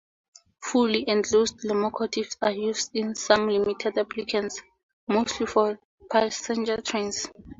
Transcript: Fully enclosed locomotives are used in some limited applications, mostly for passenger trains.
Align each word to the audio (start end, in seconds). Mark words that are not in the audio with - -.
Fully 0.63 1.07
enclosed 1.07 1.63
locomotives 1.63 2.35
are 2.41 2.49
used 2.49 2.95
in 2.95 3.13
some 3.13 3.47
limited 3.47 3.99
applications, 3.99 4.59
mostly 5.07 5.45
for 5.45 5.77
passenger 6.11 6.77
trains. 6.81 7.29